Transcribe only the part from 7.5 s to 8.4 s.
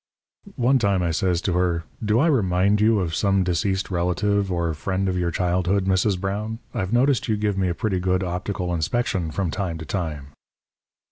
me a pretty good